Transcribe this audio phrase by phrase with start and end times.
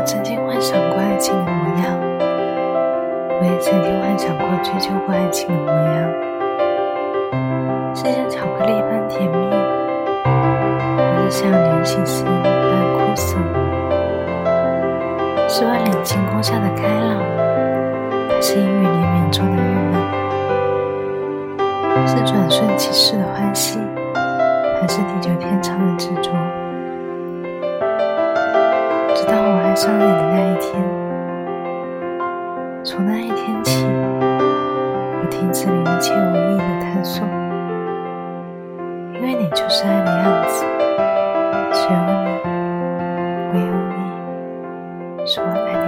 [0.00, 1.92] 我曾经幻想过爱情的模样，
[3.38, 6.08] 我也曾经幻想过追求过爱情的模样，
[7.94, 9.36] 是像巧克力般甜蜜，
[10.24, 12.32] 还是像莲心丝般
[12.94, 13.36] 苦涩？
[15.46, 17.20] 是万里晴空下的开朗，
[18.30, 19.66] 还是阴雨连绵中的郁
[21.92, 22.08] 闷？
[22.08, 23.78] 是转瞬即逝的欢喜，
[24.80, 26.30] 还是地久天长的执着？
[29.80, 30.84] 伤你的那一天，
[32.84, 37.26] 从那一天起，我停止了一切无意义的探索，
[39.14, 40.66] 因为你就是爱的样子，
[41.72, 42.12] 只有你，
[43.54, 43.72] 唯有
[45.16, 45.79] 你，是我爱。